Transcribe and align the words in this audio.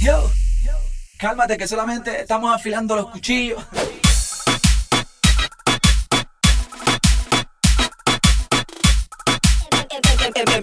Yo, 0.00 0.30
cálmate 1.18 1.56
que 1.56 1.66
solamente 1.66 2.20
estamos 2.20 2.54
afilando 2.54 2.94
los 2.94 3.10
cuchillos. 3.10 3.64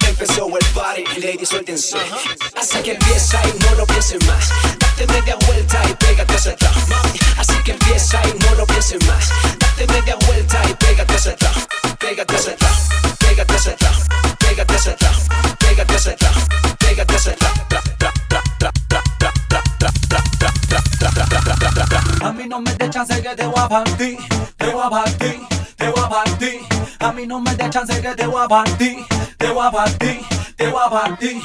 Empezó 0.08 0.48
el 0.48 0.66
party, 0.74 1.04
ladies 1.22 1.50
suéltense. 1.50 1.98
Así 2.58 2.78
que 2.82 2.92
empieza 2.94 3.42
y 3.50 3.60
no 3.60 3.76
lo 3.76 3.86
piensen 3.86 4.26
más. 4.26 4.50
Date 4.80 5.08
media 5.08 5.36
vuelta 5.46 5.82
y 5.90 5.94
chance 22.96 23.22
que 23.22 23.36
te 23.36 23.46
voy 23.46 23.60
a 23.60 23.68
partir, 23.68 24.18
te 24.56 24.70
voy 24.70 24.82
a 24.82 24.90
partir, 24.90 25.42
te 25.76 25.90
voy 25.90 26.02
a 26.02 26.08
partir. 26.08 26.62
Mí 27.14 27.28
no 27.28 27.42
me 27.42 27.54
dé 27.54 27.70
chance 27.70 28.02
que 28.02 28.16
te 28.16 28.26
voy 28.26 28.42
a 28.42 28.48
partir, 28.48 29.06
te 29.38 29.50
voy 29.50 29.68
a 29.68 29.70
partir, 29.70 30.22
te 30.56 30.68
voy 30.70 30.82
a 30.82 30.90
partir. 30.90 31.42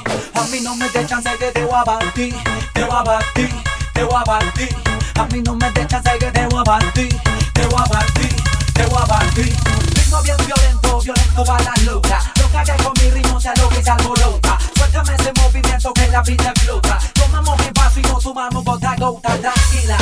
No 0.62 0.77
me 0.77 0.88
dé 0.91 1.05
chance 1.05 1.30
que 1.41 1.50
te 1.50 1.64
voy 1.64 1.74
a 1.74 1.82
partir, 1.82 2.36
te 2.72 2.84
voy 2.84 2.96
a 2.96 3.02
partir, 3.02 3.50
te 3.94 4.05
voy 4.05 4.14
a 4.16 4.22
partir. 4.22 4.77
No 5.44 5.56
me 5.56 5.70
dé 5.72 5.86
chance 5.88 6.10
que 6.20 6.30
te 6.30 6.46
voy 6.46 6.62
a 6.64 6.78
te 6.94 7.66
voy 7.66 7.82
a 7.82 8.06
te 8.72 8.86
voy 8.86 9.02
a. 9.10 9.19
Ritmo 9.34 10.22
bien 10.22 10.36
violento, 10.46 11.00
violento 11.00 11.44
para 11.44 11.64
la 11.64 11.74
loca. 11.82 12.32
Loca 12.41 12.62
que 12.62 12.84
con 12.84 12.92
mi 13.02 13.10
ritmo 13.10 13.41
se 13.41 13.48
aloca 13.48 13.77
y 13.77 13.82
se 13.82 13.91
alborota. 13.91 14.58
Suéltame 14.77 15.14
ese 15.19 15.32
movimiento 15.42 15.92
que 15.94 16.08
la 16.08 16.22
vida 16.22 16.50
explota. 16.50 16.98
Tomamos 17.14 17.58
el 17.66 17.72
paso 17.72 17.98
y 17.98 18.02
nos 18.02 18.22
sumamos 18.22 18.64
gota 18.64 18.92
a 18.92 18.96
gota. 18.96 19.36
Tranquila, 19.36 19.98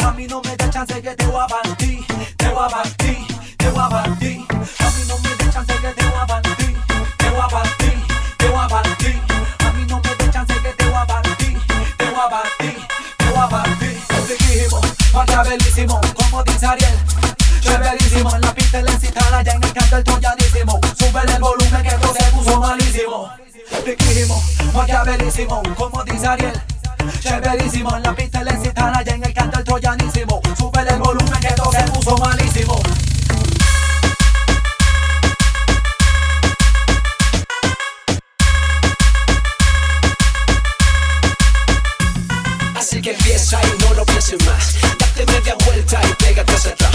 A 0.00 0.10
mí 0.12 0.26
no 0.26 0.40
me 0.42 0.56
dé 0.56 0.70
chance 0.70 1.02
que 1.02 1.14
te 1.14 1.26
voy 1.26 1.42
a 1.42 1.46
partir, 1.46 2.06
te 2.36 2.48
voy 2.48 2.64
a 2.64 2.68
partir, 2.68 3.18
te 3.58 3.68
voy 3.68 3.80
a 3.82 3.88
partir. 3.88 4.23
Maquiavelísimo, 15.34 16.00
como 16.14 16.44
dice 16.44 16.66
Ariel. 16.66 16.96
Chéverísimo, 17.60 18.34
en 18.36 18.40
la 18.40 18.54
pista 18.54 18.80
incitada, 18.80 19.42
ya 19.42 19.52
en 19.52 19.64
el 19.64 19.72
canto 19.72 19.96
el 19.96 20.04
troyanísimo. 20.04 20.80
Súbele 20.96 21.32
el 21.32 21.40
volumen 21.40 21.82
que 21.82 21.88
esto 21.88 22.14
se 22.14 22.24
puso 22.30 22.60
malísimo. 22.60 23.30
Riquísimo, 23.84 24.44
maquiavelísimo, 24.72 25.62
como 25.76 26.04
dice 26.04 26.26
Ariel. 26.26 26.62
Chéverísimo, 27.20 27.96
en 27.96 28.02
la 28.04 28.14
pista 28.14 28.42
incitada, 28.42 29.02
ya 29.02 29.14
en 29.14 29.24
el 29.24 29.34
canto 29.34 29.58
el 29.58 29.64
troyanísimo. 29.64 30.40
Súbele 30.56 30.90
el 30.90 30.98
volumen 31.00 31.40
que 31.40 31.48
esto 31.48 31.70
se 31.72 31.82
puso 31.90 32.16
malísimo. 32.18 32.80
Así 42.76 43.02
que 43.02 43.10
empieza 43.10 43.58
y 43.64 43.82
no 43.82 43.94
lo 43.94 44.04
pienses 44.04 44.46
más 44.46 45.03
Date 45.16 45.32
media 45.32 45.54
vuelta 45.66 46.00
y 46.02 46.24
pégate 46.24 46.52
hacia 46.54 46.72
atrás 46.72 46.92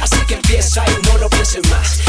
Así 0.00 0.16
que 0.28 0.34
empieza 0.34 0.84
y 0.88 1.06
no 1.06 1.18
lo 1.18 1.28
pienses 1.28 1.68
más 1.70 2.07